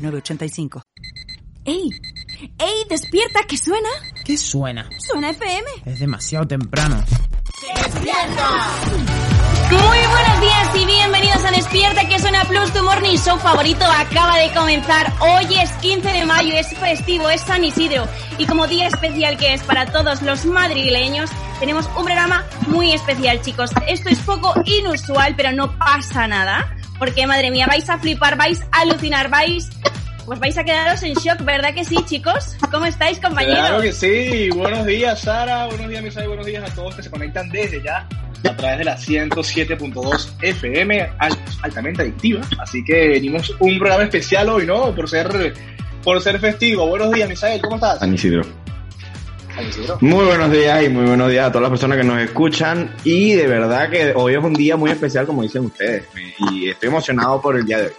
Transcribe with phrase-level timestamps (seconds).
[0.00, 0.82] 906985.
[1.64, 1.90] ¡Ey!
[2.58, 2.84] ¡Ey!
[2.88, 3.40] ¡Despierta!
[3.46, 3.88] ¿Qué suena?
[4.24, 4.88] ¿Qué suena?
[4.98, 5.70] Suena FM.
[5.84, 7.04] Es demasiado temprano.
[9.70, 14.36] Muy buenos días y bienvenidos a Despierta, que suena Plus, tu morning show favorito acaba
[14.38, 15.12] de comenzar.
[15.20, 18.08] Hoy es 15 de mayo, es festivo, es San Isidro.
[18.38, 21.30] Y como día especial que es para todos los madrileños,
[21.60, 23.70] tenemos un programa muy especial, chicos.
[23.86, 26.74] Esto es poco inusual, pero no pasa nada.
[27.00, 29.68] Porque, madre mía, vais a flipar, vais a alucinar, vais...
[30.26, 32.56] Pues vais a quedaros en shock, ¿verdad que sí, chicos?
[32.70, 33.58] ¿Cómo estáis, compañeros?
[33.58, 34.48] Claro que sí.
[34.50, 35.66] Buenos días, Sara.
[35.66, 36.28] Buenos días, Misael.
[36.28, 38.06] Buenos días a todos que se conectan desde ya
[38.48, 42.42] a través de la 107.2 FM, al- altamente adictiva.
[42.60, 44.94] Así que venimos un programa especial hoy, ¿no?
[44.94, 45.54] Por ser,
[46.04, 46.86] por ser festivo.
[46.86, 47.60] Buenos días, Misael.
[47.62, 47.98] ¿Cómo estás?
[47.98, 48.42] San Isidro.
[50.00, 52.94] Muy buenos días y muy buenos días a todas las personas que nos escuchan.
[53.04, 56.04] Y de verdad que hoy es un día muy especial, como dicen ustedes.
[56.52, 57.92] Y estoy emocionado por el día de hoy.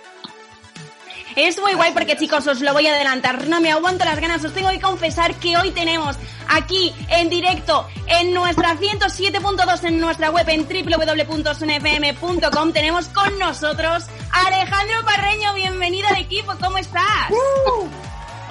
[1.35, 4.43] Es muy guay porque chicos, os lo voy a adelantar, no me aguanto las ganas,
[4.43, 6.17] os tengo que confesar que hoy tenemos
[6.49, 14.47] aquí en directo en nuestra 107.2 en nuestra web en www.sunfm.com tenemos con nosotros a
[14.47, 17.29] Alejandro Parreño, bienvenido al equipo, ¿cómo estás?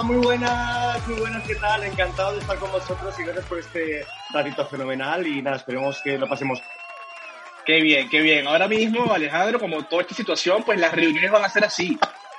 [0.05, 1.84] Muy buenas, muy buenas, ¿qué tal?
[1.84, 6.19] Encantado de estar con vosotros y gracias por este ratito fenomenal y nada, esperemos que
[6.19, 6.61] lo pasemos.
[7.67, 8.47] Qué bien, qué bien.
[8.48, 11.98] Ahora mismo, Alejandro, como toda esta situación, pues las reuniones van a ser así,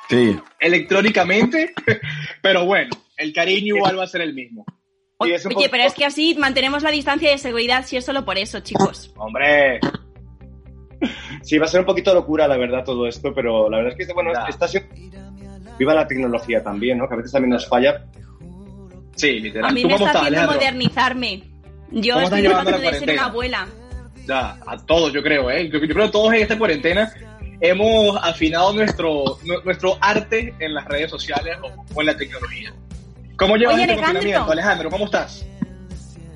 [0.10, 0.38] Sí.
[0.60, 1.74] electrónicamente.
[2.42, 4.66] Pero bueno, el cariño igual va a ser el mismo.
[5.18, 8.40] Oye, poco- pero es que así mantenemos la distancia de seguridad si es solo por
[8.40, 9.14] eso, chicos.
[9.18, 9.80] Hombre,
[11.44, 14.08] Sí, va a ser un poquito locura, la verdad, todo esto, pero la verdad es
[14.08, 14.46] que, bueno, Ya.
[14.50, 14.90] está siendo...
[15.82, 17.08] Viva la tecnología también, ¿no?
[17.08, 18.06] Que a veces también nos falla.
[19.16, 19.72] sí, literal.
[19.72, 20.56] A mí ¿Tú me está haciendo Alejandro?
[20.60, 21.44] modernizarme.
[21.92, 23.68] Yo ¿Cómo estás estoy tratando de ser una abuela.
[24.28, 25.68] Ya, a todos yo creo, ¿eh?
[25.74, 27.12] Yo, yo creo que todos en esta cuarentena
[27.60, 32.72] hemos afinado nuestro, nu- nuestro arte en las redes sociales o, o en la tecnología.
[33.38, 34.20] ¿Cómo llevas Oye, este Alejandro.
[34.22, 34.52] confinamiento?
[34.52, 35.46] Alejandro, ¿cómo estás?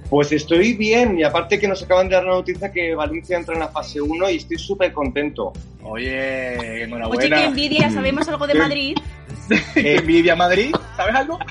[0.10, 3.54] Pues estoy bien y aparte que nos acaban de dar la noticia que Valencia entra
[3.54, 5.54] en la fase 1 y estoy súper contento.
[5.84, 7.38] Oye, Oye, enhorabuena.
[7.38, 8.56] qué envidia, sabemos algo de.
[8.56, 8.98] Madrid.
[9.76, 11.40] Envidia Madrid, ¿sabes algo?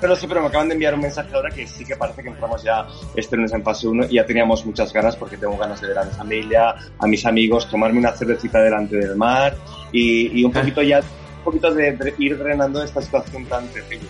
[0.00, 2.28] Pero sí, pero me acaban de enviar un mensaje ahora que sí que parece que
[2.30, 5.80] entramos ya este lunes en fase 1 y ya teníamos muchas ganas porque tengo ganas
[5.80, 9.54] de ver a mi familia, a mis amigos, tomarme una cervecita delante del mar
[9.92, 14.08] y, y un poquito ya, un poquito de, de ir drenando esta situación tan terrible.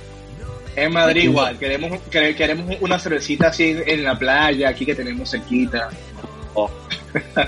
[0.77, 4.95] En Madrid igual, queremos, quere- queremos una cervecita así en, en la playa, aquí que
[4.95, 5.91] tenemos cerquita.
[6.55, 6.71] Oh,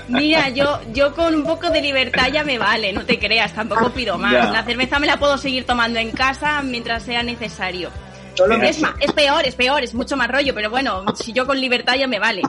[0.07, 3.89] Mira, yo, yo con un poco de libertad ya me vale, no te creas, tampoco
[3.91, 4.31] pido más.
[4.33, 4.51] Ya.
[4.51, 7.89] La cerveza me la puedo seguir tomando en casa mientras sea necesario.
[8.35, 11.45] solo Es, más, es peor, es peor, es mucho más rollo, pero bueno, si yo
[11.47, 12.41] con libertad ya me vale.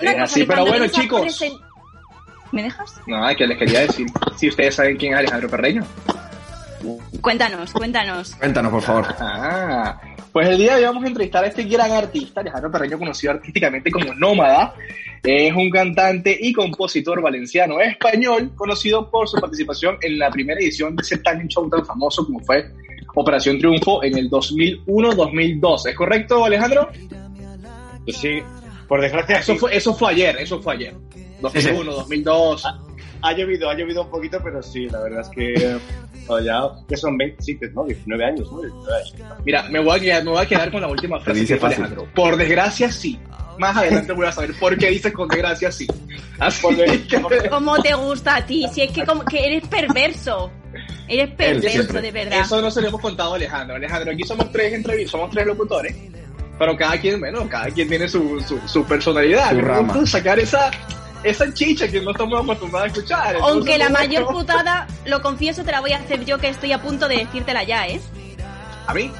[0.00, 1.22] Una así, pero bueno, ¿vienes a chicos.
[1.22, 1.60] presen-
[2.52, 2.94] ¿Me dejas?
[3.06, 5.82] No, que les quería decir, si ustedes saben quién es Alejandro Perreño.
[7.24, 8.34] Cuéntanos, cuéntanos.
[8.34, 9.06] Cuéntanos, por favor.
[9.18, 9.98] Ah,
[10.30, 13.32] pues el día de hoy vamos a entrevistar a este gran artista, Alejandro Perreño, conocido
[13.32, 14.74] artísticamente como Nómada.
[15.22, 20.94] Es un cantante y compositor valenciano español, conocido por su participación en la primera edición
[20.94, 22.70] de ese talent show tan famoso como fue
[23.14, 25.88] Operación Triunfo en el 2001-2002.
[25.88, 26.90] ¿Es correcto, Alejandro?
[28.06, 28.42] Sí,
[28.86, 29.58] por desgracia Eso sí.
[29.60, 30.94] fue, eso fue ayer, eso fue ayer.
[31.40, 32.64] 2001, 2002.
[33.24, 35.78] Ha llovido, ha llovido un poquito, pero sí, la verdad es que
[36.28, 38.60] oh, ya, que son 20, sí, que no, 19 años, ¿no?
[38.60, 39.14] 19 años.
[39.46, 41.66] Mira, me voy a quedar, me voy a quedar con la última frase dice que.
[41.66, 42.06] Alejandro.
[42.14, 43.18] Por desgracia, sí.
[43.58, 45.86] Más adelante voy a saber por qué dice con desgracia, sí.
[46.38, 46.66] Así
[47.08, 47.48] que...
[47.48, 48.66] ¿Cómo te gusta a ti?
[48.72, 50.50] Si es que, como, que eres perverso.
[51.08, 52.40] Eres perverso, de verdad.
[52.40, 53.76] Eso no se lo hemos contado a Alejandro.
[53.76, 55.96] Alejandro, aquí somos tres entrevistas, somos tres locutores.
[56.58, 59.50] Pero cada quien, bueno, cada quien tiene su, su, su personalidad.
[59.50, 60.06] Su rama.
[60.06, 60.70] sacar esa,
[61.24, 63.36] esa chicha que no estamos acostumbrados a escuchar.
[63.40, 66.72] Aunque la bueno, mayor putada, lo confieso, te la voy a hacer yo que estoy
[66.72, 68.00] a punto de decírtela ya, ¿eh?
[68.86, 69.10] ¿A mí?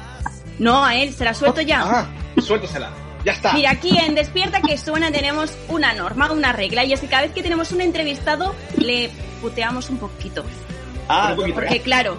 [0.59, 1.81] No, a él, se la suelto ya.
[1.81, 2.09] Ajá,
[2.41, 2.89] suéltasela.
[3.25, 3.53] Ya está.
[3.53, 7.23] Mira, aquí en Despierta que suena tenemos una norma, una regla, y es que cada
[7.23, 9.09] vez que tenemos un entrevistado le
[9.41, 10.45] puteamos un poquito.
[11.09, 12.17] Ah, Un poquito, Porque claro,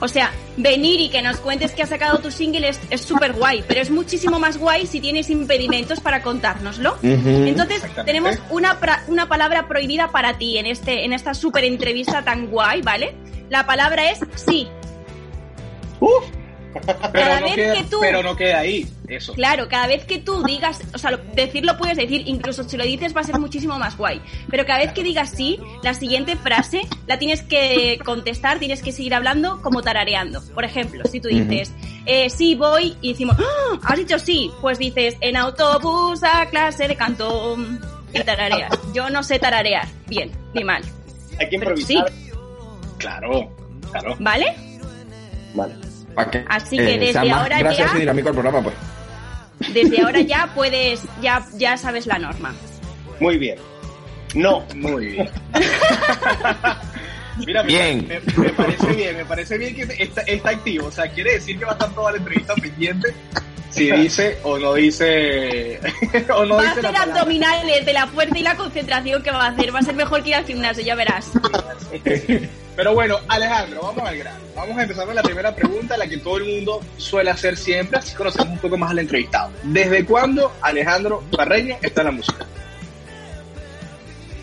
[0.00, 3.64] o sea, venir y que nos cuentes que has sacado tu single es súper guay,
[3.66, 6.96] pero es muchísimo más guay si tienes impedimentos para contárnoslo.
[7.02, 8.78] Entonces, tenemos una,
[9.08, 13.14] una palabra prohibida para ti en, este, en esta súper entrevista tan guay, ¿vale?
[13.48, 14.68] La palabra es sí.
[16.00, 16.24] ¡Uf!
[17.12, 19.32] Pero Cada no, vez queda, que tú- pero no queda ahí, eso.
[19.34, 22.84] Claro, cada vez que tú digas, o sea, lo- decirlo puedes decir, incluso si lo
[22.84, 24.20] dices va a ser muchísimo más guay.
[24.50, 28.92] Pero cada vez que digas sí, la siguiente frase la tienes que contestar, tienes que
[28.92, 30.42] seguir hablando como tarareando.
[30.54, 31.72] Por ejemplo, si tú dices,
[32.06, 33.78] eh, sí voy y decimos, ¡Ah!
[33.84, 37.56] has dicho sí, pues dices, en autobús a clase de canto
[38.12, 38.72] y tarareas.
[38.94, 40.82] Yo no sé tararear, bien, ni mal,
[41.38, 42.10] Hay que Pero improvisar.
[42.98, 43.50] Claro,
[43.92, 44.16] claro.
[44.18, 44.54] ¿vale?
[45.54, 45.74] Vale.
[46.18, 48.74] Para que, Así que eh, desde sea más ahora ya- y dinámico el programa, pues.
[49.72, 52.52] Desde ahora ya puedes, ya, ya sabes la norma.
[53.20, 53.56] Muy bien.
[54.34, 54.64] No.
[54.74, 55.30] Muy bien.
[57.46, 58.08] Mira, me- Bien.
[58.08, 60.86] Me, me parece bien, me parece bien que está, está activo.
[60.86, 63.14] O sea, quiere decir que va a estar toda la entrevista pendiente
[63.70, 65.80] si dice o no dice
[66.34, 67.14] o no va a dice hacer la palabra.
[67.20, 69.74] abdominales de la fuerza y la concentración que va a hacer.
[69.74, 71.30] Va a ser mejor que ir al gimnasio, ya verás.
[72.76, 74.38] Pero bueno, Alejandro, vamos al grano.
[74.54, 77.98] Vamos a empezar con la primera pregunta, la que todo el mundo suele hacer siempre,
[77.98, 79.50] así conocemos un poco más al entrevistado.
[79.64, 82.46] ¿Desde cuándo Alejandro Barreño está en la música?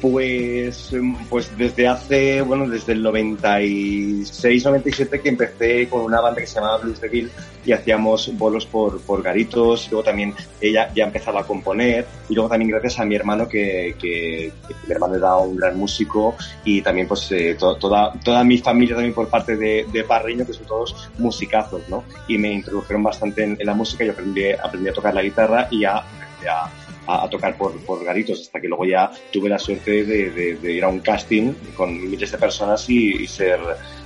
[0.01, 6.41] Pues, em, pues desde hace, bueno, desde el 96, 97 que empecé con una banda
[6.41, 7.31] que se llamaba Blues Devil
[7.65, 12.05] y hacíamos bolos por, por garitos, luego también ella ya empezaba a componer.
[12.29, 15.75] Y luego también gracias a mi hermano que, que, que mi hermano era un gran
[15.77, 20.03] músico y también pues eh, to- toda, toda mi familia también por parte de, de
[20.03, 22.03] Parreño que son todos musicazos, ¿no?
[22.27, 24.05] Y me introdujeron bastante en, la música.
[24.05, 26.69] Y aprendí, aprendí a tocar la guitarra y ya empecé a,
[27.07, 30.55] a, a tocar por, por garitos, hasta que luego ya tuve la suerte de, de-
[30.57, 33.59] de ir a un casting con miles de personas y, y ser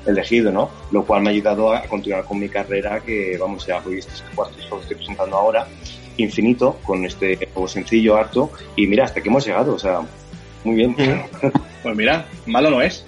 [0.06, 0.72] elegido, ¿no?
[0.92, 4.14] Lo cual me ha ayudado a continuar con mi carrera, que vamos, ya voy este
[4.14, 5.68] es el cuarto disco que estoy presentando ahora,
[6.18, 10.02] Infinito, con este juego sencillo, harto, y mira, hasta que hemos llegado, o sea,
[10.64, 10.96] muy bien.
[11.82, 13.06] Pues mira, malo no es.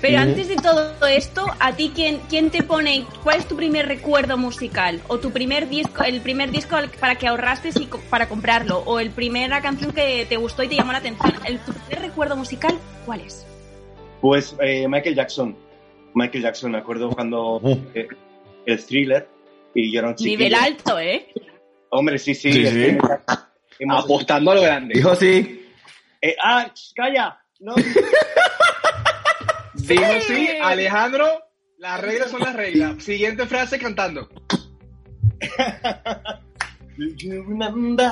[0.00, 3.88] Pero antes de todo esto, ¿a ti quién, quién te pone, cuál es tu primer
[3.88, 5.00] recuerdo musical?
[5.08, 8.78] ¿O tu primer disco, el primer disco para que ahorraste y para comprarlo?
[8.86, 11.32] ¿O el primera canción que te gustó y te llamó la atención?
[11.44, 13.44] ¿El, ¿Tu primer recuerdo musical cuál es?
[14.20, 15.56] Pues eh, Michael Jackson,
[16.14, 17.60] Michael Jackson, me acuerdo cuando
[17.94, 18.06] eh,
[18.66, 19.28] el thriller,
[19.74, 20.38] y yo era un chiquillo.
[20.38, 21.28] Nivel alto, ¿eh?
[21.90, 22.66] Hombre, sí, sí.
[22.66, 22.98] Sí,
[23.88, 24.94] Apostando a lo grande.
[24.94, 25.64] Dijo sí.
[26.20, 27.40] Eh, ah, calla.
[27.60, 27.74] No.
[29.88, 31.26] Dijo sí, Alejandro,
[31.78, 33.02] las reglas son las reglas.
[33.02, 34.28] Siguiente frase cantando.
[36.98, 38.10] Do you remember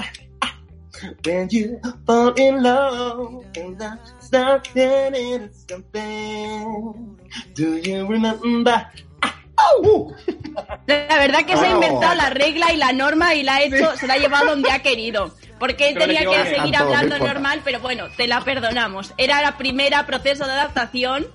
[1.24, 7.16] when you fall in love and I start feeling something?
[7.54, 8.86] Do you remember?
[10.86, 11.74] La verdad que se ha Oh.
[11.82, 14.70] inventado la regla y la norma y la ha hecho, se la ha llevado donde
[14.70, 15.34] ha querido.
[15.58, 19.12] Porque Pero le tenía que seguir hablando normal, pero bueno, te la perdonamos.
[19.16, 21.26] Era la primera proceso de adaptación.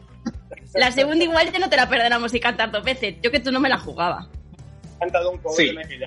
[0.74, 3.16] La segunda igual ya no te la perdonamos y cantar dos veces.
[3.22, 4.30] Yo que tú no me la jugaba.
[5.00, 5.98] cantado un cover Sí.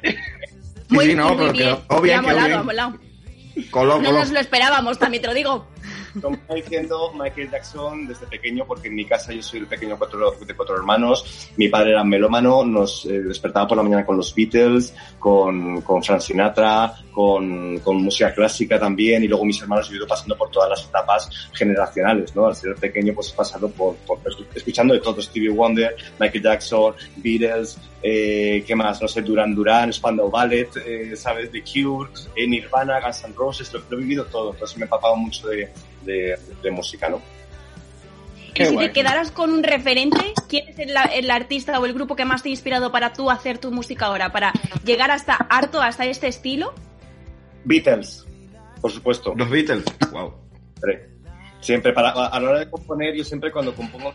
[0.89, 1.77] Muy, sí, no, muy pero bien.
[2.05, 2.99] Y ha molado, ha molado.
[3.75, 5.67] No nos lo esperábamos, también te lo digo.
[6.15, 10.33] Está diciendo Michael Jackson desde pequeño, porque en mi casa yo soy el pequeño cuatro,
[10.47, 11.51] de cuatro hermanos.
[11.57, 16.03] Mi padre era melómano, nos eh, despertaba por la mañana con los Beatles, con, con
[16.03, 20.37] Frank Sinatra, con, con música clásica también, y luego mis hermanos yo he ido pasando
[20.37, 22.47] por todas las etapas generacionales, ¿no?
[22.47, 24.19] Al ser pequeño, pues he pasado por, por
[24.55, 29.01] escuchando de todo, Stevie Wonder, Michael Jackson, Beatles, eh, ¿qué más?
[29.01, 31.51] No sé, Duran Duran, Spandau Ballet, eh, ¿sabes?
[31.51, 34.87] The Cure, eh, Nirvana, Guns N' Roses, lo, lo he vivido todo, entonces me he
[34.87, 35.73] empapado mucho de,
[36.05, 37.21] de, de música, ¿no?
[38.55, 38.87] Qué y si guay.
[38.87, 42.43] te quedaras con un referente, ¿quién es el, el artista o el grupo que más
[42.43, 44.31] te ha inspirado para tú hacer tu música ahora?
[44.31, 44.53] Para
[44.85, 46.73] llegar hasta harto, hasta este estilo.
[47.65, 48.27] Beatles,
[48.81, 49.35] por supuesto.
[49.37, 49.85] Los Beatles.
[50.13, 50.35] Wow.
[50.75, 51.15] Siempre.
[51.61, 54.15] Siempre, para, a la hora de componer, yo siempre cuando compongo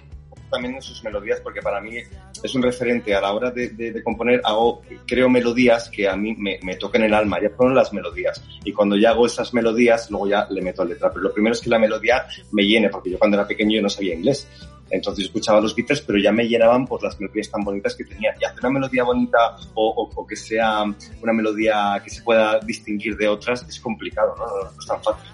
[0.50, 1.98] también en sus melodías, porque para mí
[2.44, 6.16] es un referente a la hora de, de- de componer, hago, creo melodías que a
[6.16, 8.44] mí me, me tocan el alma, ya fueron las melodías.
[8.64, 11.10] Y cuando ya hago esas melodías, luego ya le meto letra.
[11.10, 13.82] Pero lo primero es que la melodía me llene, porque yo cuando era pequeño yo
[13.82, 14.48] no sabía inglés.
[14.92, 18.34] Entonces escuchaba los Beatles, pero ya me llenaban por las melodías tan bonitas que tenían.
[18.42, 20.84] Y hacer una melodía bonita o, o- o que sea
[21.22, 24.48] una melodía que se pueda distinguir de otras es complicado, ¿no?
[24.48, 25.30] No, no es tan fácil.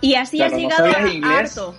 [0.00, 1.58] Y así Claro, has ¿no llegado sabías a inglés?
[1.58, 1.74] harto.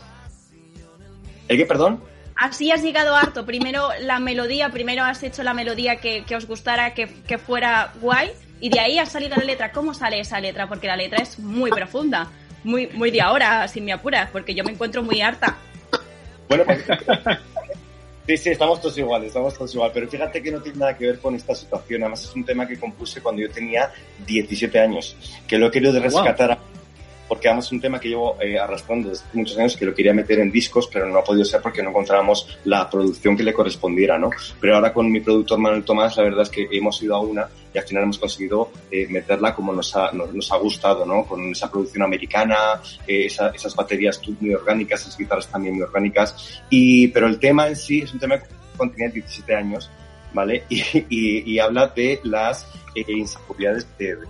[1.50, 2.00] ¿El qué, perdón?
[2.36, 3.46] Así has llegado harto.
[3.46, 7.94] Primero la melodía, primero has hecho la melodía que, que os gustara, que, que fuera
[8.02, 9.72] guay, y de ahí ha salido la letra.
[9.72, 10.68] ¿Cómo sale esa letra?
[10.68, 12.28] Porque la letra es muy profunda,
[12.64, 15.58] muy, muy de ahora, sin me apuras, porque yo me encuentro muy harta.
[16.48, 16.84] Bueno, pues,
[18.28, 21.06] sí, sí, estamos todos iguales, estamos todos igual, pero fíjate que no tiene nada que
[21.06, 23.92] ver con esta situación, además es un tema que compuse cuando yo tenía
[24.26, 25.16] 17 años,
[25.48, 26.60] que lo he querido rescatar a-
[27.34, 30.14] porque además es un tema que llevo eh, arrastrando desde muchos años que lo quería
[30.14, 33.52] meter en discos, pero no ha podido ser porque no encontrábamos la producción que le
[33.54, 34.30] correspondiera, ¿no?
[34.62, 37.50] Pero ahora con mi productor Manuel Tomás, la verdad es que hemos ido a una
[37.74, 41.26] y al final hemos conseguido eh, meterla como nos ha, nos, nos ha gustado, ¿no?
[41.26, 42.56] Con esa producción americana,
[43.08, 46.62] eh, esa- esas baterías muy orgánicas, esas guitarras también muy orgánicas.
[46.70, 48.46] Y, pero el tema en sí es un tema que
[48.78, 49.90] contiene 17 años,
[50.34, 50.66] ¿vale?
[50.70, 54.28] Y, y, y habla de las eh, inseguridades de, de-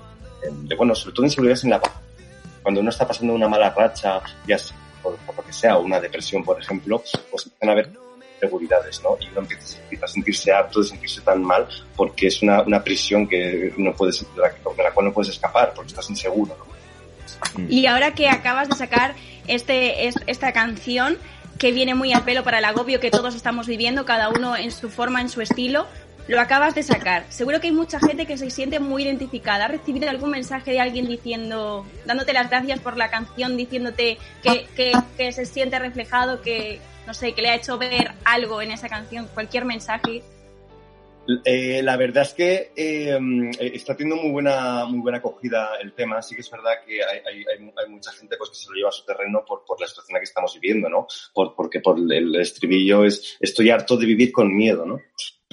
[0.70, 1.82] de- bueno, sobre todo inseguridades en la
[2.64, 5.82] cuando uno está pasando una mala racha, ya sea por, por lo que sea, o
[5.82, 7.90] una depresión, por ejemplo, pues empiezan a haber
[8.36, 9.18] inseguridades, ¿no?
[9.20, 13.28] Y uno empieza, a sentirse harto de sentirse tan mal porque es una, una prisión
[13.28, 16.74] que no puedes, de la, de la cual no puedes escapar porque estás inseguro, ¿no?
[17.70, 19.16] Y ahora que acabas de sacar
[19.48, 21.18] este, es- esta canción
[21.60, 24.72] que viene muy al pelo para el agobio que todos estamos viviendo, cada uno en
[24.72, 25.86] su forma, en su estilo,
[26.28, 27.26] lo acabas de sacar.
[27.30, 29.66] Seguro que hay mucha gente que se siente muy identificada.
[29.66, 34.66] ¿Has recibido algún mensaje de alguien diciendo, dándote las gracias por la canción, diciéndote que,
[34.76, 38.72] que, que se siente reflejado, que, no sé, que le ha hecho ver algo en
[38.72, 39.28] esa canción?
[39.34, 40.24] Cualquier mensaje.
[41.46, 43.18] Eh, la verdad es que eh,
[43.74, 46.22] está teniendo muy buena, muy buena acogida el tema.
[46.22, 48.76] Sí que es verdad que hay, hay, hay, hay mucha gente pues, que se lo
[48.76, 51.08] lleva a su terreno por, por la situación en la que estamos viviendo, ¿no?
[51.34, 55.02] Por, porque por el estribillo es estoy harto de vivir con miedo, ¿no?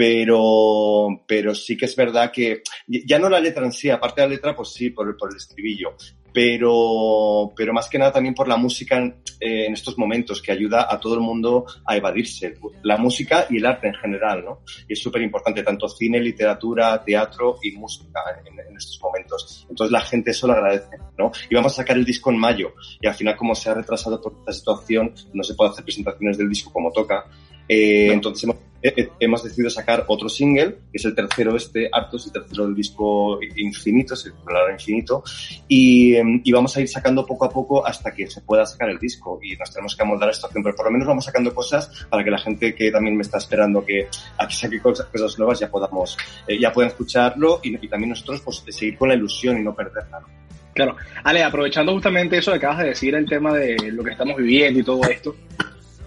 [0.01, 4.29] Pero, pero sí que es verdad que ya no la letra en sí, aparte de
[4.29, 5.95] la letra, pues sí, por, por el estribillo,
[6.33, 10.87] pero, pero más que nada también por la música eh, en estos momentos que ayuda
[10.91, 12.55] a todo el mundo a evadirse.
[12.83, 14.61] La música y el arte en general, ¿no?
[14.89, 19.67] Y es súper importante, tanto cine, literatura, teatro y música en, en, estos momentos.
[19.69, 21.31] Entonces la gente eso lo agradece, ¿no?
[21.51, 24.19] Y vamos a sacar el disco en mayo y al final como se ha retrasado
[24.19, 27.27] por esta situación, no se puede hacer presentaciones del disco como toca.
[27.73, 28.15] Eh, no.
[28.15, 32.33] Entonces hemos, eh, hemos, decidido sacar otro single, que es el tercero este, Artos, el
[32.33, 35.23] tercero del disco Infinito, se titulará Infinito,
[35.69, 38.99] y, y, vamos a ir sacando poco a poco hasta que se pueda sacar el
[38.99, 41.55] disco y nos tenemos que amoldar a esta situación, pero por lo menos vamos sacando
[41.55, 45.07] cosas para que la gente que también me está esperando que a que saque cosas,
[45.07, 49.11] cosas nuevas ya podamos, eh, ya puedan escucharlo y, y, también nosotros pues seguir con
[49.11, 50.19] la ilusión y no perderla.
[50.19, 50.27] ¿no?
[50.75, 50.97] Claro.
[51.23, 54.81] Ale, aprovechando justamente eso que acabas de decir, el tema de lo que estamos viviendo
[54.81, 55.37] y todo esto,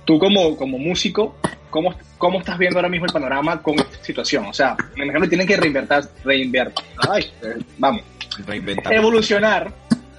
[0.06, 1.36] tú como, como músico,
[1.70, 4.46] ¿cómo, ¿cómo estás viendo ahora mismo el panorama con esta situación?
[4.46, 8.04] O sea, me imagino que tienen que reinventar, reinventar, ay, eh, vamos,
[8.46, 8.94] Reinventar.
[8.94, 9.72] evolucionar,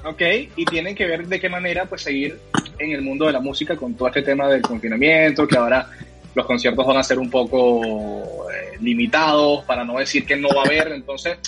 [0.04, 0.22] ¿ok?
[0.56, 2.38] Y tienen que ver de qué manera pues seguir
[2.78, 5.88] en el mundo de la música con todo este tema del confinamiento, que ahora
[6.34, 10.62] los conciertos van a ser un poco eh, limitados, para no decir que no va
[10.62, 11.38] a haber, entonces...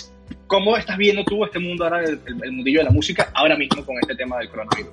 [0.45, 3.85] ¿Cómo estás viendo tú este mundo ahora, el, el mundillo de la música, ahora mismo
[3.85, 4.91] con este tema del coronavirus?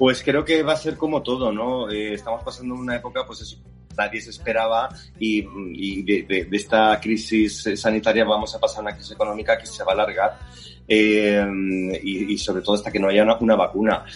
[0.00, 1.90] Pues creo que va a ser como todo, ¿no?
[1.90, 3.58] Eh, estamos pasando una época, pues eso,
[3.98, 4.88] nadie se esperaba
[5.18, 5.42] y,
[6.02, 10.38] de, esta crisis sanitaria vamos a pasar una crisis económica que se va a alargar
[10.88, 11.46] eh,
[12.02, 14.06] y, sobre todo hasta que no haya una, una vacuna.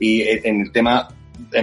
[0.00, 1.08] Y en el tema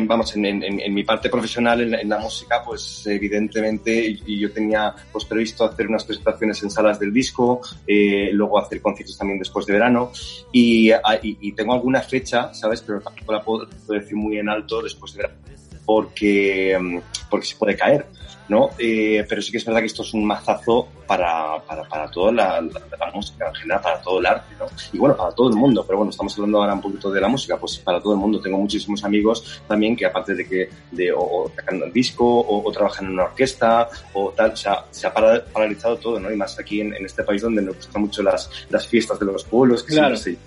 [0.01, 5.65] vamos, en, mi parte profesional, en, la música, pues evidentemente y yo tenía pues previsto
[5.65, 10.11] hacer unas presentaciones en salas del disco, eh, luego hacer conciertos también después de verano
[10.51, 12.81] y, y, tengo alguna fecha, ¿sabes?
[12.81, 15.41] Pero tampoco la puedo, decir muy en alto después de verano
[15.85, 17.01] porque,
[17.31, 18.05] porque se puede caer.
[18.51, 18.71] ¿no?
[18.77, 22.33] Eh, pero sí que es verdad que esto es un mazazo para, para, para toda
[22.33, 24.65] la, la, la, música en general, para todo el arte, ¿no?
[24.91, 27.29] Y bueno, para todo el mundo, pero bueno, estamos hablando ahora un poquito de la
[27.29, 28.41] música, pues para todo el mundo.
[28.41, 32.67] Tengo muchísimos amigos también que aparte de que de, o, o tocan el disco o,
[32.67, 36.29] o, trabajan en una orquesta o tal, o sea, se ha paralizado todo, ¿no?
[36.29, 39.27] Y más aquí en, en este país donde nos gustan mucho las, las fiestas de
[39.27, 40.17] los pueblos, que claro.
[40.17, 40.37] sí.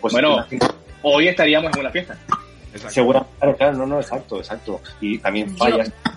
[0.00, 0.46] Pues bueno,
[1.02, 2.16] hoy estaríamos en una fiesta.
[2.88, 4.80] Seguro, claro, claro, no, no, exacto, exacto.
[5.00, 5.88] Y también fallas.
[5.88, 6.12] Yo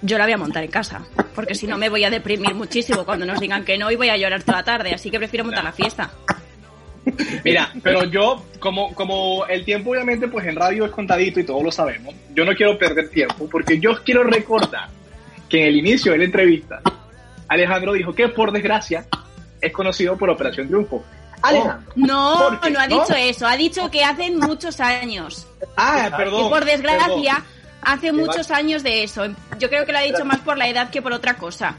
[0.00, 1.02] yo la voy a montar en casa,
[1.34, 4.08] porque si no me voy a deprimir muchísimo cuando nos digan que no y voy
[4.08, 6.10] a llorar toda la tarde, así que prefiero montar la fiesta.
[7.44, 11.62] Mira, pero yo, como, como el tiempo obviamente pues en radio es contadito y todos
[11.62, 14.88] lo sabemos, yo no quiero perder tiempo porque yo quiero recordar
[15.48, 16.80] que en el inicio de la entrevista
[17.48, 19.06] Alejandro dijo que por desgracia
[19.60, 21.02] es conocido por Operación Triunfo.
[21.42, 21.92] Alejandro.
[21.96, 23.16] No, no ha dicho ¿no?
[23.16, 25.46] eso, ha dicho que hacen muchos años.
[25.76, 26.46] Ah, perdón.
[26.46, 27.34] Y por desgracia...
[27.34, 29.26] Perdón hace muchos años de eso.
[29.58, 31.76] Yo creo que lo ha dicho más por la edad que por otra cosa.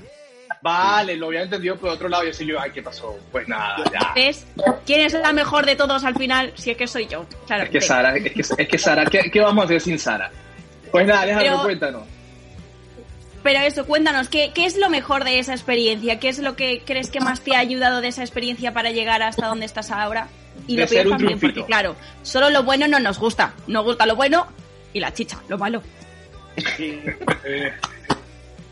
[0.61, 3.17] Vale, lo había entendido por otro lado y así yo, ay, ¿qué pasó?
[3.31, 4.11] Pues nada, ya.
[4.13, 4.45] ¿Ves?
[4.85, 6.51] ¿Quién es la mejor de todos al final?
[6.55, 7.25] Si es que soy yo.
[7.47, 9.97] Claro, es que Sara, es que, es que Sara, ¿qué, ¿qué, vamos a hacer sin
[9.97, 10.29] Sara?
[10.91, 12.03] Pues nada, Alejandro, pero, cuéntanos.
[13.43, 16.19] Pero eso, cuéntanos, ¿qué, ¿qué es lo mejor de esa experiencia?
[16.19, 19.21] ¿Qué es lo que crees que más te ha ayudado de esa experiencia para llegar
[19.21, 20.27] hasta donde estás ahora?
[20.67, 21.53] Y de lo peor también, triunfito.
[21.61, 23.53] porque claro, solo lo bueno no nos gusta.
[23.67, 24.47] Nos gusta lo bueno
[24.93, 25.81] y la chicha, lo malo.
[26.75, 26.99] Sí.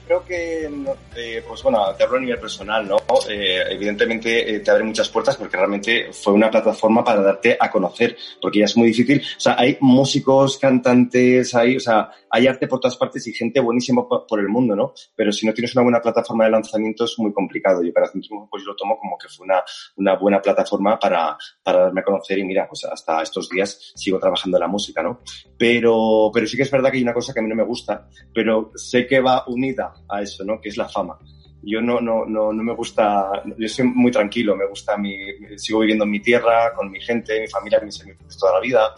[0.08, 0.70] creo que,
[1.16, 2.98] eh, pues bueno, te hablo a nivel personal, ¿no?
[3.30, 7.70] Eh, evidentemente eh, te abre muchas puertas porque realmente fue una plataforma para darte a
[7.70, 9.20] conocer, porque ya es muy difícil.
[9.20, 13.60] O sea, hay músicos, cantantes, hay, o sea, hay arte por todas partes y gente
[13.60, 14.94] buenísima por, el mundo, ¿no?
[15.16, 17.84] Pero si no tienes una buena plataforma de lanzamiento es muy complicado.
[17.84, 19.64] Y para Centrismo, pues yo lo tomo como que fue una,
[19.96, 24.20] una buena plataforma para, para darme a conocer y mira, pues hasta estos días sigo
[24.20, 25.22] trabajando en la música, ¿no?
[25.58, 27.64] Pero, pero sí que es verdad que hay una cosa que a mí no me
[27.64, 30.62] gusta, pero sé que va unida a eso, ¿no?
[30.62, 31.18] Que es la fama.
[31.64, 35.18] Yo no, no, no, no me gusta, yo soy muy tranquilo, me gusta mi,
[35.58, 38.94] sigo viviendo en mi tierra, con mi gente, mi familia, mis amigos toda la vida.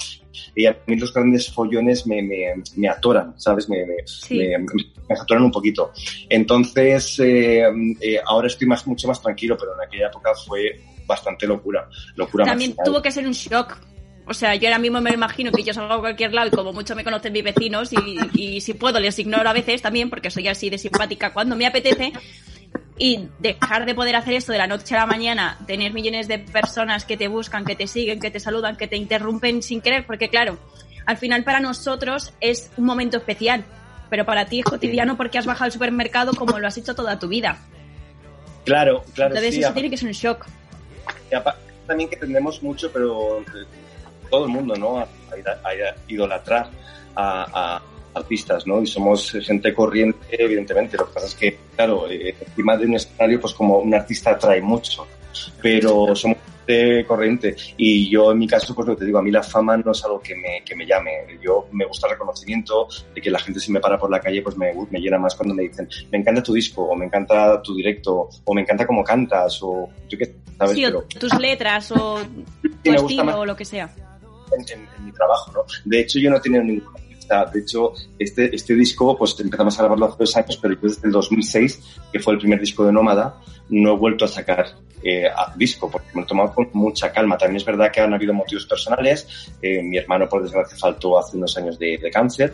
[0.56, 3.70] Y a mí los grandes follones me, me, me atoran, ¿sabes?
[3.70, 4.38] Me, me, Sí.
[4.38, 5.92] me, me atoran un poquito.
[6.30, 7.64] Entonces, eh,
[8.02, 11.90] eh, ahora estoy más, mucho más tranquilo, pero en aquella época fue bastante locura.
[12.16, 13.78] Locura También tuvo que ser un shock.
[14.28, 16.72] O sea, yo ahora mismo me imagino que yo salgo a cualquier lado y como
[16.72, 17.98] mucho me conocen mis vecinos y,
[18.36, 21.66] y si puedo les ignoro a veces también porque soy así de simpática cuando me
[21.66, 22.14] apetece
[23.00, 26.38] y dejar de poder hacer esto de la noche a la mañana, tener millones de
[26.38, 30.06] personas que te buscan, que te siguen, que te saludan, que te interrumpen sin querer,
[30.06, 30.60] porque claro,
[31.06, 33.64] al final para nosotros es un momento especial,
[34.10, 37.18] pero para ti es cotidiano porque has bajado al supermercado como lo has hecho toda
[37.18, 37.58] tu vida.
[38.66, 39.30] Claro, claro.
[39.34, 40.46] Entonces sí, eso tiene que ser un shock.
[41.32, 41.36] Y
[41.88, 43.46] también que tendemos mucho, pero eh,
[44.30, 45.00] todo el mundo, ¿no?
[45.00, 45.06] A, a-
[45.70, 46.70] a idolatrar
[47.16, 47.82] a, a
[48.14, 48.82] artistas, ¿no?
[48.82, 50.98] Y somos gente corriente, evidentemente.
[50.98, 54.32] Lo que pasa es que, claro, eh, encima de un escenario, pues como un artista
[54.32, 55.08] atrae mucho,
[55.62, 56.38] pero somos
[56.68, 57.56] gente corriente.
[57.78, 59.92] Y yo, en mi caso, pues lo que te digo, a mí la fama no
[59.92, 61.12] es algo que me, que me llame.
[61.42, 64.42] Yo me gusta el reconocimiento, de que la gente si me para por la calle,
[64.42, 67.62] pues me, me llena más cuando me dicen, me encanta tu disco, o me encanta
[67.62, 70.76] tu directo, o me encanta cómo cantas, o yo qué, ¿sabes?
[70.76, 72.20] Sí, Pero- tus letras o
[72.84, 73.36] tu estilo más.
[73.36, 73.90] o lo que sea.
[74.52, 75.60] en, en- en mi trabajo, ¿no?
[75.86, 76.92] De hecho, yo no tenido ningún
[77.30, 81.08] De hecho, este, este disco, pues empezamos a grabarlo hace dos años, pero yo desde
[81.08, 83.36] el 2006, que fue el primer disco de Nómada,
[83.70, 84.66] no he vuelto a sacar
[85.04, 87.38] eh, a- disco, porque me lo he tomado con mucha calma.
[87.38, 89.28] También es verdad que han habido motivos personales.
[89.62, 92.54] Eh, mi hermano, por desgracia, faltó hace unos años de, de cáncer,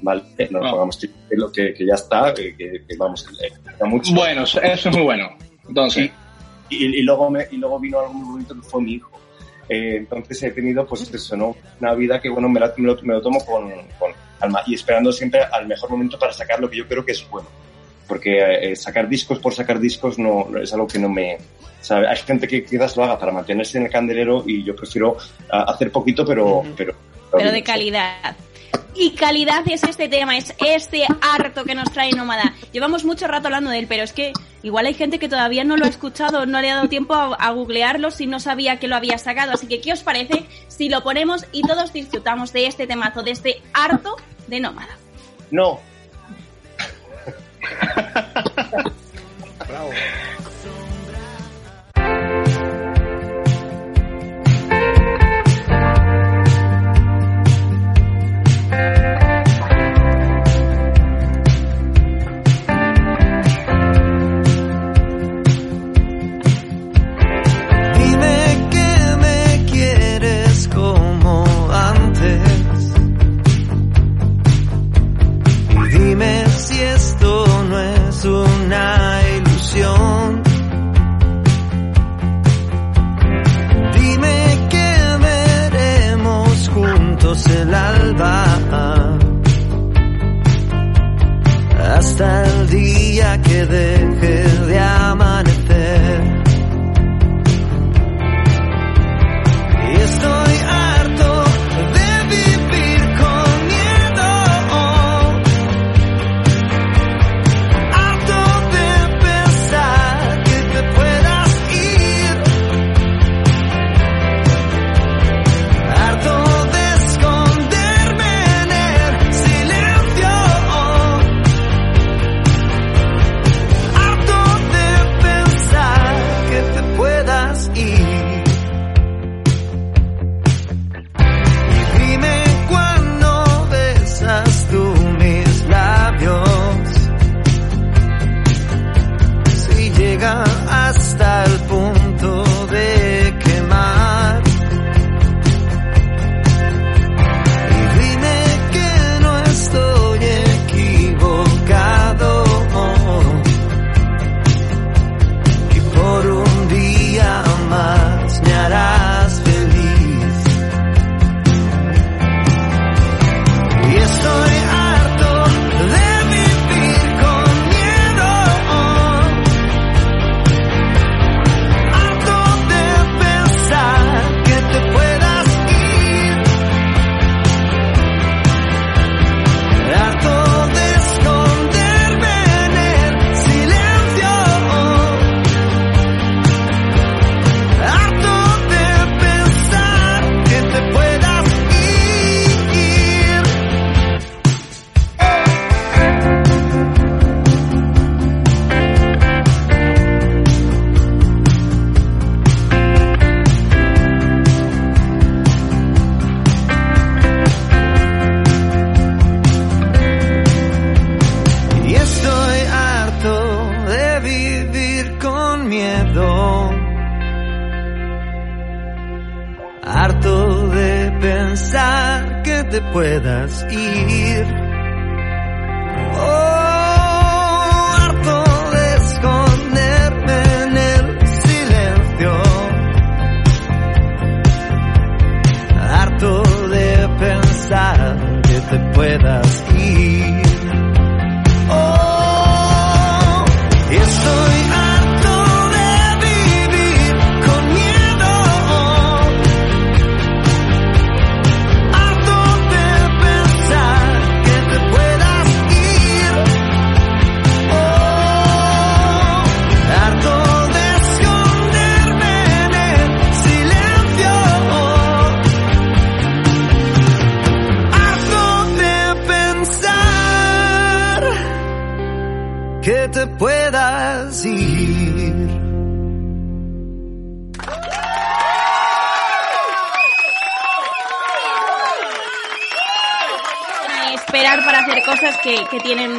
[0.00, 0.22] ¿vale?
[0.50, 0.70] No nos Ah.
[0.70, 0.98] pongamos
[1.30, 4.14] lo- que, que ya está, que, que- que vamos, queda mucho.
[4.14, 5.28] Bueno, eso es muy bueno.
[5.68, 6.10] Entonces,
[6.70, 9.10] y, y luego me, y luego vino algo muy bonito que fue mi hijo.
[9.72, 11.56] Eh, entonces he tenido pues eso, ¿no?
[11.80, 14.74] Una vida que bueno, me, la- me lo, me lo tomo con, con calma y
[14.74, 17.48] esperando siempre al mejor momento para sacar lo que yo creo que es bueno.
[18.06, 21.38] Porque eh, sacar discos por sacar discos no, no es algo que no me...
[21.80, 22.06] ¿sabe?
[22.06, 25.16] Hay gente que quizás lo haga para mantenerse en el candelero y yo prefiero
[25.50, 26.62] ah, hacer poquito pero...
[26.76, 26.94] pero,
[27.30, 28.36] pero de calidad.
[28.94, 32.54] Y calidad es este tema, es este harto que nos trae Nómada.
[32.72, 34.32] Llevamos mucho rato hablando de él, pero es que
[34.62, 37.34] igual hay gente que todavía no lo ha escuchado, no le ha dado tiempo a,
[37.34, 39.52] a googlearlo si no sabía que lo había sacado.
[39.52, 43.30] Así que, ¿qué os parece si lo ponemos y todos disfrutamos de este temazo, de
[43.30, 44.96] este harto de Nómada?
[45.50, 45.80] No,
[49.82, 50.41] Dime
[92.04, 94.51] Hasta el día que deje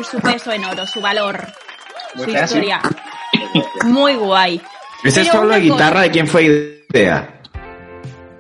[0.04, 1.46] su peso en oro, su valor,
[2.16, 2.82] su historia.
[3.86, 4.62] Muy guay.
[5.04, 6.44] ¿Ese Pero solo de guitarra cosa- de quién fue
[6.90, 7.30] idea?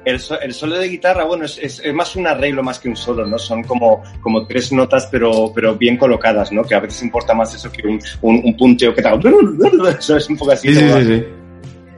[0.06, 2.89] El, so- el solo de guitarra, bueno, es, es- es más un arreglo más que
[2.89, 3.38] un solo, ¿no?
[3.38, 6.63] Son como, como tres notas, pero, pero bien colocadas, ¿no?
[6.63, 9.21] Que a veces importa más eso que un, un, un punteo que tal.
[9.99, 10.73] Eso es un poco así.
[10.73, 11.26] Sí, sí.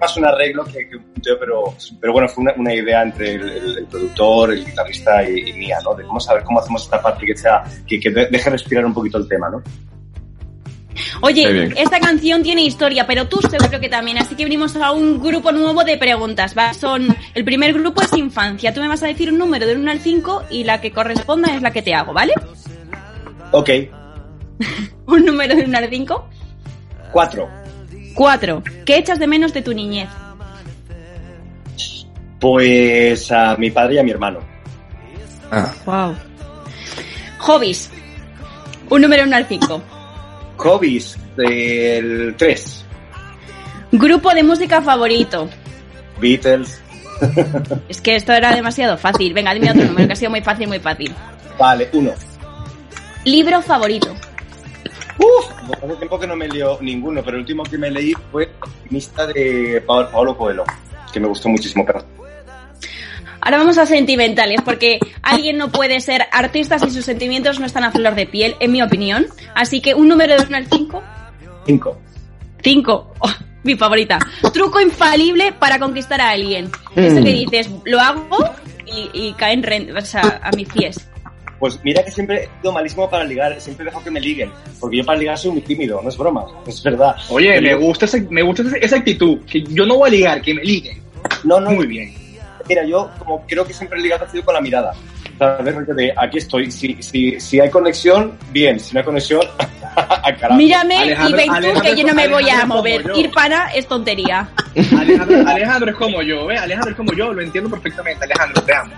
[0.06, 1.64] Más un arreglo que, que un punteo, pero,
[2.00, 5.54] pero bueno, fue una, una idea entre el, el- el productor, el guitarrista y, y
[5.54, 5.94] mía, ¿no?
[5.96, 8.86] De vamos a ver cómo hacemos esta parte que sea, que, que de- deje respirar
[8.86, 9.62] un poquito el tema, ¿no?
[11.22, 15.22] Oye, esta canción tiene historia, pero tú seguro que también, así que venimos a un
[15.22, 16.74] grupo nuevo de preguntas, ¿va?
[16.74, 19.92] Son, el primer grupo es infancia, tú me vas a decir un número del 1
[19.92, 22.34] al 5 y la que corresponda es la que te hago, ¿vale?
[23.52, 23.70] Ok,
[25.08, 26.30] Un número del 1 al 5.
[27.12, 27.50] cuatro.
[28.16, 28.64] 4.
[28.86, 30.10] ¿Qué echas de menos de tu niñez?
[32.40, 34.40] Pues a mi padre y a mi hermano.
[35.52, 36.16] Ah, Wow.
[37.40, 37.92] Hobbies.
[38.90, 39.84] Un número del 1 al 5.
[40.58, 42.86] Hobbies, el tres.
[43.92, 45.50] Grupo de música favorito.
[46.20, 46.82] Beatles.
[47.90, 49.34] Es que esto era demasiado fácil.
[49.34, 51.14] Venga, dime otro número que ha sido muy fácil, muy fácil.
[51.58, 52.12] Vale, uno.
[53.24, 54.14] Libro favorito.
[55.82, 59.26] Hace tiempo que no me leo ninguno, pero el último que me leí fue Optimista
[59.28, 60.64] de Pa- Paolo Coelho,
[61.12, 61.86] que me gustó muchísimo.
[61.86, 62.04] Pero
[63.42, 67.84] Ahora vamos a sentimentales, porque alguien no puede ser artista si sus sentimientos no están
[67.84, 69.28] a flor de piel, en mi opinión.
[69.54, 71.04] Así que un número de 1 al 5.
[71.66, 71.98] cinco.
[72.64, 73.14] 5.
[73.64, 74.18] mi favorita.
[74.52, 76.72] Truco infalible para conquistar a alguien.
[76.96, 78.38] Eso que dices, lo hago
[78.88, 81.08] y, y caen ren- o sea, a mis pies.
[81.66, 84.98] Pues mira que siempre he sido malísimo para ligar, siempre dejo que me liguen, porque
[84.98, 87.16] yo para ligar soy muy tímido, no es broma, es verdad.
[87.30, 90.12] Oye, Pero me yo- gusta, ese- me gusta esa actitud, que yo no voy a
[90.12, 91.02] ligar, que me liguen.
[91.44, 92.14] No, no, Muy bien.
[92.70, 94.94] Mira, yo como creo que siempre he ligado ha sido con la mirada.
[95.40, 95.76] ¿Sabes?
[95.96, 96.70] De aquí estoy.
[96.72, 98.80] Si, si, si hay conexión, bien.
[98.80, 99.42] Si no hay conexión,
[99.96, 100.54] a carajo.
[100.56, 103.02] Mírame y Alejandro- ven tú Alejandro- que yo no me voy a Alejandro mover.
[103.02, 103.22] como yo.
[103.22, 104.50] Ir para es tontería.
[104.76, 106.60] Alejandro, Alejandro es como yo, ¿ves?
[106.62, 108.24] Alejandro es como yo, lo entiendo perfectamente.
[108.26, 108.94] Alejandro, te amo.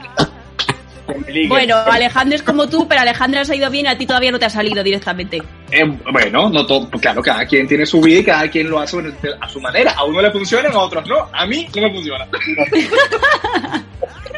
[1.47, 4.39] Bueno, Alejandro es como tú, pero Alejandro ha ido bien y a ti todavía no
[4.39, 5.41] te ha salido directamente.
[5.71, 8.97] Eh, bueno, no todo, claro, cada quien tiene su vida y cada quien lo hace
[9.39, 9.91] a su manera.
[9.91, 11.29] A uno le funciona, a otros no.
[11.31, 12.27] A mí no me funciona.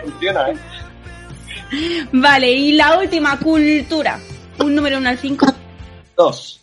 [0.03, 0.55] Funciona, ¿eh?
[2.11, 4.19] Vale, y la última, cultura.
[4.59, 5.45] Un número 1 al 5.
[6.17, 6.61] Dos.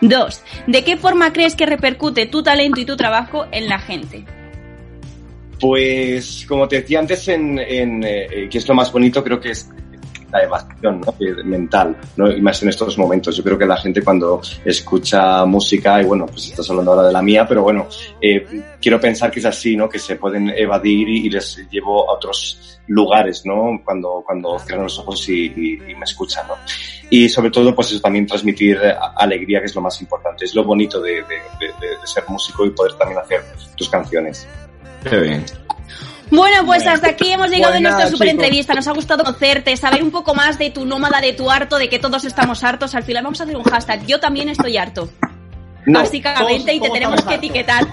[0.00, 0.42] Dos.
[0.66, 4.24] ¿De qué forma crees que repercute tu talento y tu trabajo en la gente?
[5.62, 9.52] Pues, como te decía antes, en, en, eh, que es lo más bonito, creo que
[9.52, 9.70] es
[10.32, 11.16] la evasión ¿no?
[11.16, 12.28] Que- mental, ¿no?
[12.32, 13.36] y más en estos momentos.
[13.36, 17.12] Yo creo que la gente cuando escucha música, y bueno, pues estás hablando ahora de
[17.12, 17.86] la mía, pero bueno,
[18.20, 18.44] eh,
[18.80, 19.88] quiero pensar que es así, ¿no?
[19.88, 23.80] que se pueden evadir y, les llevo a otros lugares, ¿no?
[23.84, 26.44] cuando, cuando cierran los ojos y, y- me escuchan.
[26.48, 26.54] ¿no?
[27.08, 30.44] Y sobre todo, pues eso también transmitir eh, alegría, que es lo más importante.
[30.44, 33.42] Es lo bonito de- de- de ser músico y poder también hacer
[33.76, 34.48] tus canciones.
[35.08, 35.44] Qué bien.
[36.30, 38.42] Bueno, pues hasta aquí hemos llegado Pues en nuestra nada, super chicos.
[38.44, 38.74] entrevista.
[38.74, 41.90] Nos ha gustado conocerte, saber un poco más de tu nómada, de tu harto, de
[41.90, 42.94] que todos estamos hartos.
[42.94, 44.06] Al final vamos a hacer un hashtag.
[44.06, 45.10] Yo también estoy harto.
[45.84, 47.84] No, básicamente, y te tenemos que etiquetar.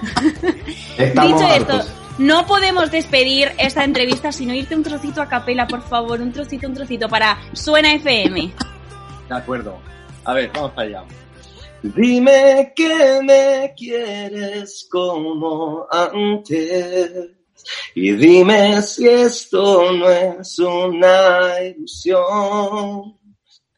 [0.97, 1.91] Estamos Dicho esto, hartos.
[2.19, 6.21] no podemos despedir esta entrevista sin irte un trocito a capela, por favor.
[6.21, 8.53] Un trocito, un trocito para Suena FM.
[9.27, 9.79] De acuerdo.
[10.23, 11.03] A ver, vamos para allá.
[11.81, 17.31] Dime que me quieres como antes.
[17.95, 23.17] Y dime si esto no es una ilusión.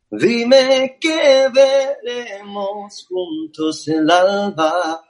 [0.10, 5.06] Dime que veremos juntos el alba.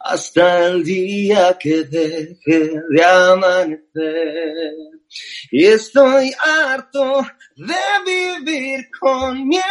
[0.00, 4.99] hasta el día que deje de amanecer.
[5.50, 7.74] Y estoy harto de
[8.06, 9.64] vivir con miedo,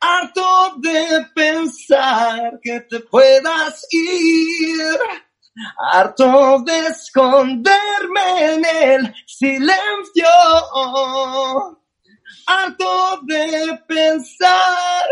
[0.00, 4.98] harto de pensar que te puedas ir,
[5.92, 10.26] harto de esconderme en el silencio,
[12.46, 15.04] harto de pensar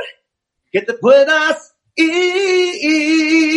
[0.73, 3.55] que te puedas ir.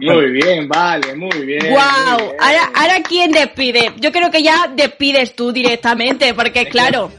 [0.00, 1.60] Muy bien, vale, muy bien.
[1.70, 2.18] ¡Wow!
[2.18, 2.36] muy bien.
[2.40, 3.92] Ahora, ahora, ¿quién despide?
[3.98, 7.10] Yo creo que ya despides tú directamente, porque claro,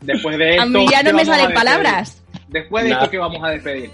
[0.00, 0.62] Después de esto.
[0.62, 2.22] a mí ya ¿qué no me salen palabras.
[2.48, 3.90] Después de esto, ¿qué vamos a despedir?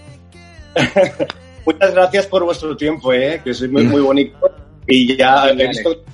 [1.66, 3.40] Muchas gracias por vuestro tiempo, ¿eh?
[3.42, 4.38] que sois muy, muy bonito.
[4.86, 6.04] Y ya he visto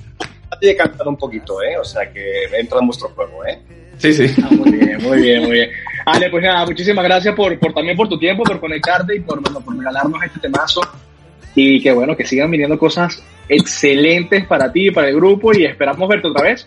[0.61, 1.77] he cantado un poquito, ¿eh?
[1.79, 3.45] o sea que entra en vuestro juego.
[3.47, 3.61] ¿eh?
[3.99, 4.35] Sí, sí.
[4.43, 5.71] Ah, muy bien, muy bien, muy bien.
[6.07, 9.41] Ale, pues nada, muchísimas gracias por, por también por tu tiempo, por conectarte y por,
[9.41, 10.81] bueno, por regalarnos este temazo.
[11.55, 15.65] Y que bueno, que sigan viniendo cosas excelentes para ti y para el grupo y
[15.65, 16.67] esperamos verte otra vez.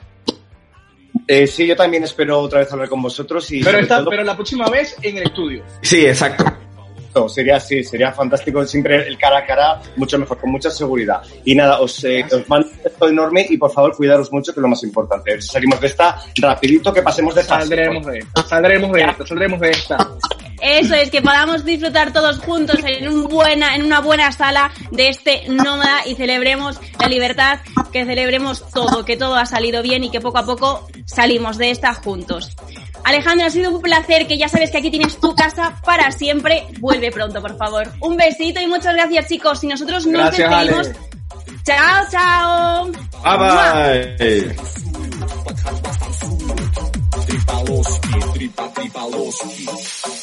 [1.27, 4.23] Eh, sí, yo también espero otra vez hablar con vosotros y Pero, esta, todo, pero
[4.23, 5.63] la próxima vez en el estudio.
[5.81, 6.43] Sí, exacto.
[7.29, 11.21] sería así, sería fantástico siempre el cara a cara, mucho mejor, con mucha seguridad.
[11.45, 14.59] Y nada, os, eh, os mando un beso enorme y por favor cuidaros mucho, que
[14.59, 15.31] es lo más importante.
[15.31, 17.67] A ver si salimos de esta rapidito, que pasemos de fase.
[17.67, 19.97] Saldremos de esta, saldremos de esta, saldremos de esta.
[20.63, 25.10] Eso es, que podamos disfrutar todos juntos en, un buena, en una buena sala de
[25.10, 27.60] este nómada y celebremos la libertad,
[27.91, 31.71] que celebremos todo, que todo ha salido bien y que poco a poco salimos de
[31.71, 32.56] esta juntos.
[33.04, 36.65] Alejandro, ha sido un placer, que ya sabes que aquí tienes tu casa para siempre.
[36.80, 37.91] Vuelve pronto, por favor.
[37.99, 39.62] Un besito y muchas gracias, chicos.
[39.65, 40.88] Y nosotros nos Gracias, despedimos.
[40.88, 40.95] Ale.
[41.65, 42.89] Chao, chao.
[43.23, 43.38] Bye
[48.88, 50.22] bye.